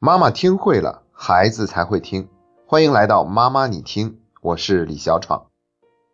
[0.00, 2.28] 妈妈听会了，孩子才会听。
[2.64, 5.50] 欢迎来到妈妈你听，我是李小闯。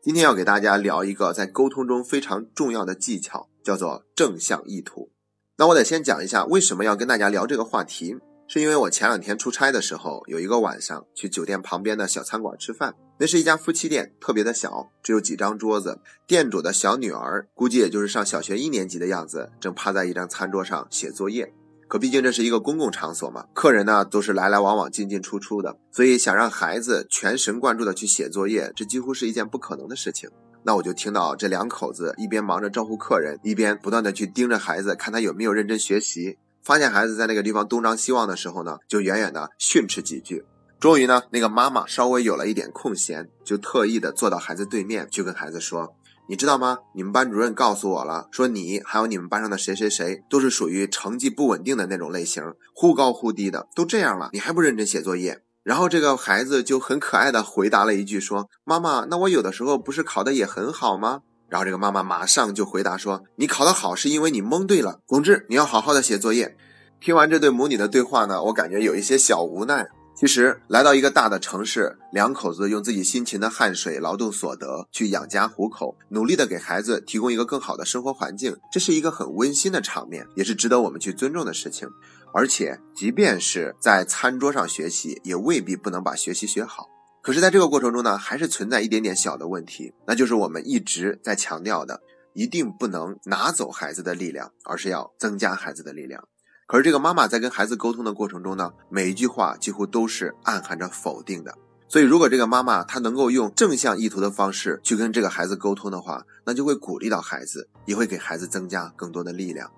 [0.00, 5.10] 今天要给大家聊一个在沟通中非常重要的技巧，叫做正向意图。
[5.58, 8.16] 那我得先讲一下为什么要跟大家聊这个话题，
[8.46, 16.01] 是因为我前两天出差的时候，有一个晚上去酒店旁边的小餐馆吃饭，那是一家夫妻店，特别的小，只有几张桌子。
[16.27, 21.53] 店主的小女儿估计也就是上小学一年级的样子，正趴在一张餐桌上写作业。
[21.95, 30.28] 可毕竟这是一个公共场所嘛，客人呢都是来来往往、进进出出的，所以想让孩子全神贯注的去写作业，这几乎是一件不可能的事情。
[30.64, 36.36] 那我就听到这两口子一边忙着招呼客人，一边不断的去盯着孩子，看他有没有认真学习。
[36.64, 40.45] 发现孩子在那个地方东张西望的时候呢，就远远的训斥几句。
[40.80, 45.95] 终于呢，那个妈妈稍微有了一点空闲，就特意的坐到孩子对面，就跟孩子说。
[46.27, 46.78] 你知道吗？
[46.95, 52.42] 你们班主任告诉我了，说你还有你们班上的谁谁谁都是属于成绩不稳定的那种类型，
[52.74, 55.42] 忽高忽低的，都这样了，你还不认真写作业？
[55.62, 66.56] 然后这个孩子就很可爱的回答了一句说：“妈妈，那我有的时候不是考的也很好吗？”然后这个妈妈马上就回答说：“你考得好是因为你蒙对了，总之你要好好的写作业。”
[67.00, 69.86] 听完这对母女的对话呢，我感觉有一些小无奈。
[70.17, 81.89] 其实来到一个大的城市，两口子用自己辛勤的汗水、劳动所得去养家糊口，努力的给孩子提供一个更好的生活环境，这是一个很温馨的场面，也是值得我们去尊重的事情。
[82.33, 86.87] 而且，即便是在餐桌上学习，也未必不能把学习学好。
[87.20, 92.01] 可是，在这个过程中呢，还是存在一点点小的问题，那就是我们一直在强调的，
[92.35, 96.23] 一定不能拿走孩子的力量，而是要增加孩子的力量。
[96.67, 101.55] 可是这个妈妈在跟孩子沟通的过程中呢，每一句话几乎都是暗含着否定的。
[101.87, 109.70] 所以，如果这个妈妈她能够用正向意图的方式去跟这个孩子沟通的话，那就会鼓励到孩子，也会给孩子增加更多的力量。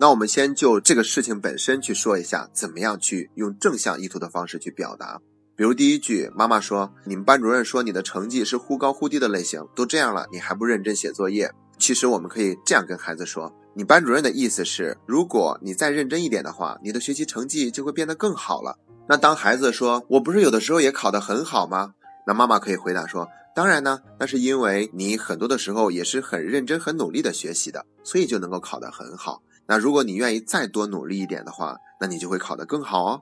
[0.00, 5.20] 那我们先就这个事情本身去说一下，怎么样去用正向意图的方式去表达。
[5.54, 13.54] 比如第一句，妈妈说：“你们班主任说你的成绩是忽高忽低的类型，都这样了，你还不认真写作业。”其实我们可以这样跟孩子说。
[13.74, 18.78] 你班主任的意思是，如果你再认真一点的话，你的学习成绩就会变得更好了。
[19.08, 21.94] 那当孩子说“我不是有的时候也考得很好吗？”
[22.26, 29.42] 那妈妈可以回答说：“当然呢，那是因为你很多的时候也是很认真、很努力的学习的，所以就能够考得很好。
[29.66, 33.20] 那如果你愿意再多努力一点的话，那你就会考得更好哦。”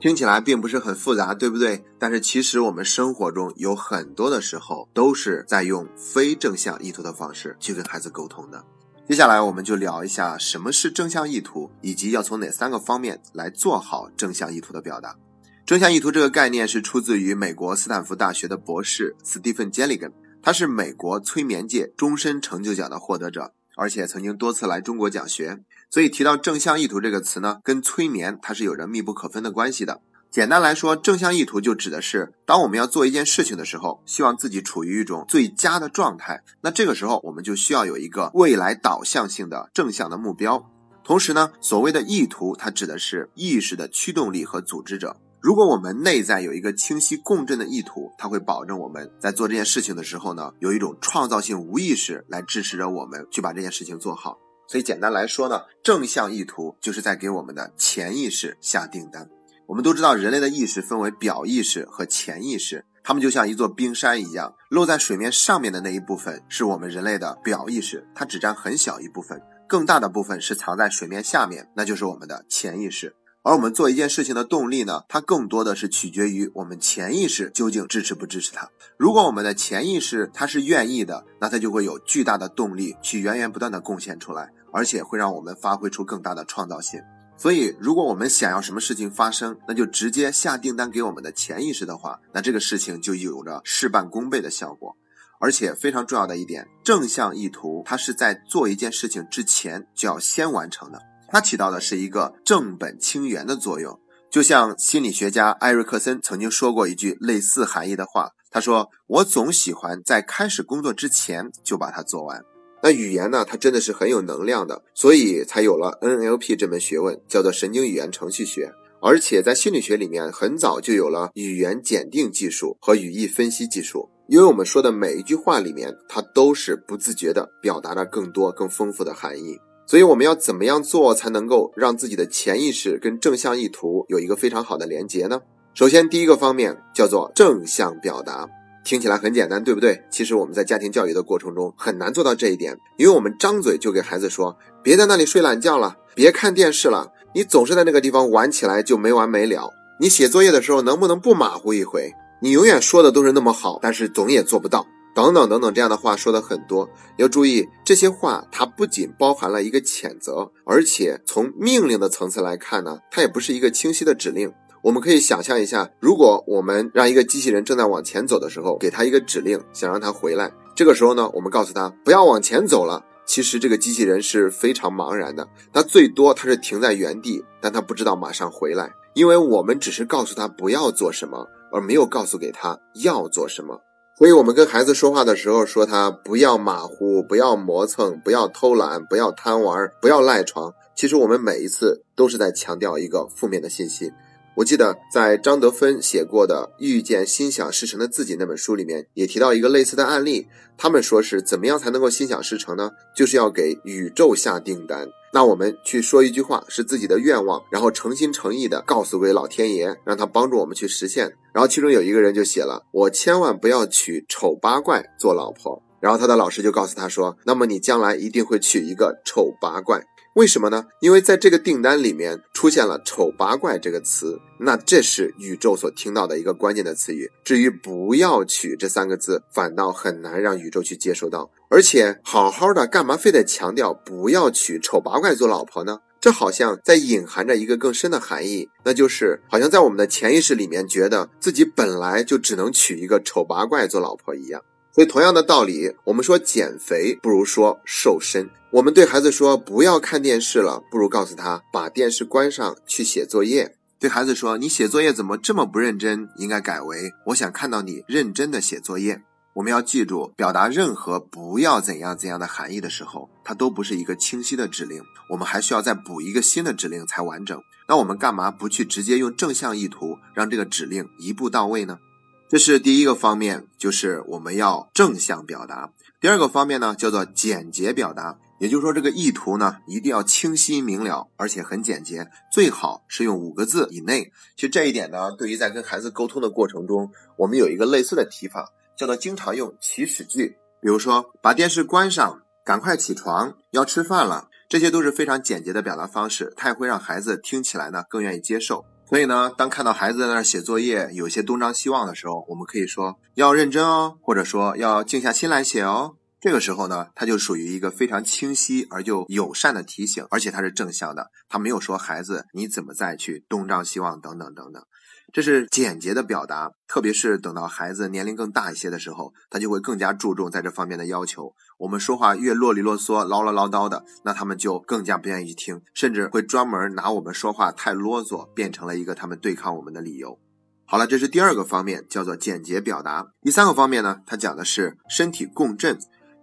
[0.00, 1.84] 听起来并不是很复杂，对不对？
[1.98, 8.64] 但是其实我们生活中有很多的时候都是在用非正向意图的方式去跟孩子沟通的。
[9.08, 15.16] 接下来我们就聊一下什么是正向意图，以及要从哪三个方面来做好正向意图的表达。
[15.64, 25.58] 正向意图这个概念是出自于美国斯坦福大学的博士斯蒂芬·杰里根，他是美国催眠界终身成就奖的获得者，而且曾经多次来中国讲学。
[25.88, 30.02] 所以提到正向意图这个词呢，跟催眠它是有着密不可分的关系的。
[30.30, 36.42] 简单来说，正向意图就指的是，当我们要做一件事情的时候，希望自己处于一种最佳的状态。
[36.60, 40.70] 那这个时候，我们就需要有一个未来导向性的正向的目标。
[41.02, 45.16] 同时呢，所谓的意图，它指的是意识的驱动力和组织者。
[45.40, 54.38] 如果我们内在有一个清晰共振的意图，它会保证我们在做这件事情的时候呢，有一种创造性无意识来支持着我们去把这件事情做好。
[54.68, 59.30] 所以简单来说呢，正向意图就是在给我们的潜意识下订单。
[59.68, 73.14] 我们都知道，人类的意识分为表意识和潜意识，它们就像一座冰山一样，露在水面上面的那一部分是我们人类的表意识，它只占很小一部分，更大的部分是藏在水面下面，那就是我们的潜意识。
[73.42, 78.70] 而我们做一件事情的动力呢，它更多的是取决于我们潜意识究竟支持不支持它。
[78.96, 87.02] 如果我们的潜意识它是愿意的，那它就会有巨大的动力去源源不断的贡献出来，而且会让我们发挥出更大的创造性。
[87.38, 94.96] 所以，如果我们想要什么事情发生，那就直接下订单给我们的潜意识的话，那这个事情就有着事半功倍的效果。
[95.40, 104.00] 而且非常重要的一点，正向意图它是在做一件事情之前就要先完成的，它起到的是一个正本清源的作用。
[104.28, 112.42] 就像心理学家艾瑞克森曾经说过一句类似含义的话，他说：“我总喜欢在开始工作之前就把它做完。”
[112.82, 113.44] 那语言呢？
[113.44, 118.72] 它真的是很有能量的，所以才有了 NLP 这门学问，叫做神经语言程序学。
[119.00, 124.08] 而且在心理学里面，很早就有了语言检定技术和语义分析技术。
[124.28, 129.58] 因为我们说的每一句话里面，它都是不自觉的表达了更多、更丰富的含义。
[129.86, 135.40] 所以我们要怎么样做才能够让自己的潜意识跟正向意图有一个非常好的连接呢？
[135.74, 138.48] 首先，第一个方面叫做正向表达。
[138.88, 140.02] 听起来很简单，对不对？
[140.08, 149.70] 其实我们在家庭教育的过程中很难做到这一点，因为我们张嘴就给孩子说：“别在那里睡懒觉了，别看电视了，你总是在那个地方玩起来就没完没了。”
[150.00, 152.14] 你写作业的时候能不能不马虎一回？
[152.40, 154.86] 你永远说的都是那么好，但是总也做不到。
[155.14, 156.88] 等等等等，这样的话说的很多。
[157.18, 164.50] 要注意，这些话它不仅包含了一个谴责，而且从命令的层次来看呢，它也不是一个清晰的指令。
[164.82, 173.04] 我们可以想象一下，如果我们让一个机器人正在往前走的时候，给它一个指令，想让它回来，这个时候呢，我们告诉它不要往前走了。
[173.26, 183.80] 其实这个机器人是非常茫然的，它最多它是停在原地，但它不知道马上回来，因为我们只是告诉它不要做什么，而没有告诉给它要做什么。
[184.16, 190.74] 所以，我们跟孩子说话的时候，说他不要马虎，不要磨蹭，不要偷懒，不要贪玩，不要赖床。
[190.96, 194.10] 其实，我们每一次都是在强调一个负面的信息。
[194.58, 200.48] 我记得在张德芬写过的《遇见心想事成的自己》那本书里面，也提到一个类似的案例。
[200.76, 202.90] 他们说是怎么样才能够心想事成呢？
[203.14, 205.06] 就是要给宇宙下订单。
[205.32, 211.32] 那我们去说一句话，是自己的愿望，然后诚心诚意的告诉给老天爷，让他帮助我们去实现。
[211.54, 220.02] 然后其中有一个人就写了：“我千万不要娶丑八怪做老婆。”然后他的老师就告诉他说：“那么你将来一定会娶一个丑八怪。”
[220.38, 220.86] 为什么呢？
[221.00, 227.28] 因为在这个订单里面出现了“丑八怪”这个词，那这是宇宙所听到的一个关键的词语。
[227.42, 231.50] 至于“不要娶”这三个字，反倒很难让宇宙去接收到。
[231.68, 235.98] 而且好好的，干嘛非得强调不要娶丑八怪做老婆呢？
[236.20, 244.62] 这好像在隐含着一个更深的含义，那就是好像在我们的潜意识里面，觉得自己本来就只能娶一个丑八怪做老婆一样。
[244.98, 248.50] 所以，同样的道理，我们说减肥不如说瘦身。
[248.72, 253.76] 我们对孩子说不要看电视了，不如告诉他把电视关上，去写作业。
[254.00, 256.28] 对孩子说你写作业怎么这么不认真？
[256.38, 259.22] 应该改为我想看到你认真的写作业。
[259.54, 267.56] 我们要记住，表达任何不要怎样怎样的含义的时候，它都不是一个清晰的指令，我们还需要再补一个新的指令才完整。
[267.86, 272.00] 那我们干嘛不去直接用正向意图让这个指令一步到位呢？
[272.48, 275.92] 这是第一个方面，就是我们要正向表达。
[276.18, 284.32] 第二个方面呢，叫做简洁表达，也就是说，这个意图呢一定要清晰明了，而且很简洁，最好是用五个字以内。
[284.56, 290.56] 其实这一点呢，对于在跟孩子沟通的过程中，我们有一个类似的提法，叫做经常用祈使句。
[290.80, 298.86] 比如说，把电视关上，赶快起床，要吃饭了，这些都是非常简洁的表达方式，它也会让孩子听起来呢更愿意接受。
[299.08, 306.16] 所以呢，当看到孩子在那儿写作业，有些东张西望的时候，我们可以说要认真哦，或者说要静下心来写哦。
[306.38, 314.84] 这个时候呢，它就属于一个非常清晰而又友善的提醒，而且它是正向的，它没有说孩子你怎么再去东张西望等等等等。
[315.30, 321.52] 这是简洁的表达，特别是等到孩子年龄更大一些的时候，他就会更加注重在这方面的要求。
[321.78, 330.38] 我们说话越啰里啰嗦、唠唠唠叨的，那他们就更加不愿意听，甚至会专门拿我们说话太啰嗦，变成了一个他们对抗我们的理由。
[330.86, 333.26] 好了，这是第二个方面，叫做简洁表达。
[333.42, 335.98] 第三个方面呢，它讲的是身体共振。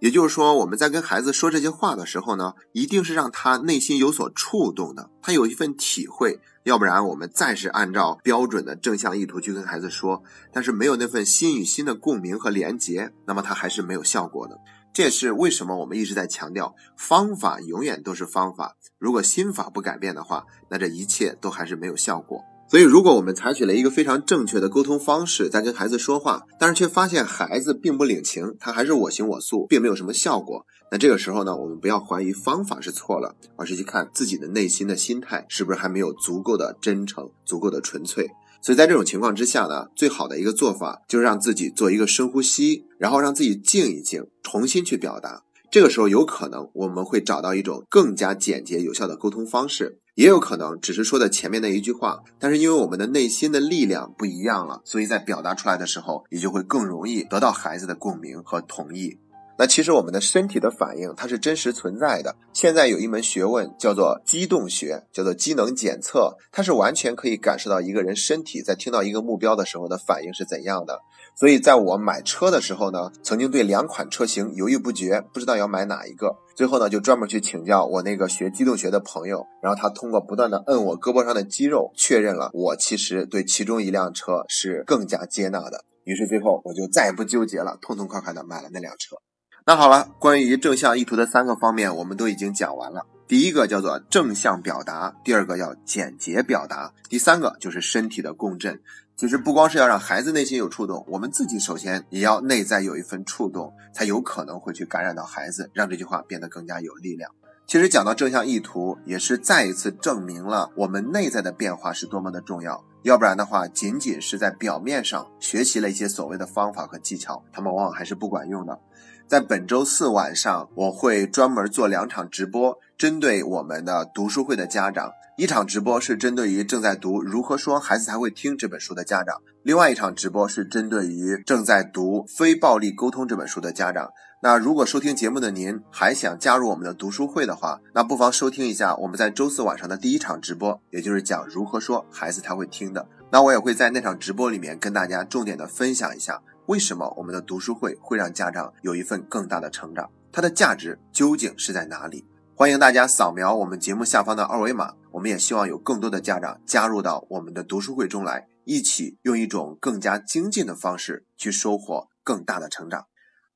[0.05, 6.39] 也就是说，我们在跟孩子说这些话的时候呢，一定是让他内心有所触动的，他有一份体会。
[6.65, 10.21] 要不然，我们再是按照标准的正向意图去跟孩子说，
[10.53, 14.59] 但是没有那份心与心的共鸣和连结，那么他还是没有效果的。
[14.93, 22.43] 这也是为什么我们一直在强调，方法永远都是方法，如果心法不改变的话，那这一切都还是没有效果。
[22.67, 38.31] 所以，如果我们采取了一个非常正确的沟通方式，在跟孩子说话，但是却发现孩子并不领情，他还是我行我素，并没有什么效果，那这个时候呢，我们不要怀疑方法是错了，而是去看自己的内心的心态是不是还没有足够的真诚、足够的纯粹。
[38.61, 45.43] 所以在这种情况之下呢，最好的一个做法就是让自己做一个深呼吸，然后让自己静一静，重新去表达。
[45.69, 49.99] 这个时候，有可能我们会找到一种更加简洁有效的沟通方式。
[50.15, 59.19] 也有可能只是说的前面那一句话，但是因为我们的内心的力量不一样了，所以在表达出来的时候，也就会更容易得到孩子的共鸣和同意。
[59.57, 62.35] 那其实我们的身体的反应它是真实存在的。
[62.51, 70.99] 现在有一门学问叫做机动学，叫做机能检测，它是完全可以感受到一个人身体在听到一个目标的时候的反应是怎样的。
[71.37, 76.35] 所以在我买车的时候呢，曾经对两款车型犹豫不决，不知道要买哪一个。
[76.55, 85.83] 最后呢，就专门去请教我那个学机动学的朋友，然后他通过不断的摁我胳膊上的肌肉，确认了我其实对其中一辆车是更加接纳的。
[86.05, 89.17] 于是最后我就再也不纠结了，痛痛快快的买了那辆车。
[89.67, 93.07] 那好了，关于正向意图的三个方面，我们都已经讲完了。
[93.27, 98.79] 第一个叫做正向表达，第二个要简洁表达，第三个就是身体的共振。
[99.15, 107.31] 其实不光是要让孩子内心有触动，我们自己首先也要内在有一份触动，才有可能会去感染到孩子，让这句话变得更加有力量。
[107.65, 112.85] 其实讲到正向意图，也是再一次证明了我们内在的变化是多么的重要。
[113.01, 118.79] 要不然的话，仅仅是在表面上学习了一些所谓的方法和技巧，他们往往还是不管用的。
[119.27, 125.11] 在本周四晚上，我会专门做两场直播，针对我们的读书会的家长。
[125.35, 134.11] 一场直播是针对于正在读《如何说孩子才会听》这本书的家长，另外一场直播是针对于正在读《非暴力沟通》这本书的家长。
[134.43, 143.07] 那如果收听节目的您还想加入我们的读书会的话，那不妨收听一下我们在周四晚上的第一场直播，也就是讲如何说孩子才会听的。
[143.31, 152.25] 那我也会在那场直播里面跟大家重点的分享一下，为什么我们的读书会会让家长有一份更大的成长，它的价值究竟是在哪里？
[152.55, 163.05] 欢迎大家扫描我们节目下方的二维码，我们也希望有更多的家长加入到我们的读书会中来，一起用一种更加精进的方式去收获更大的成长。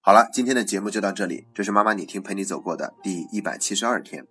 [0.01, 4.27] 好了，今天的节目就到这里，这是妈妈你听陪你走过的第一百七十二天。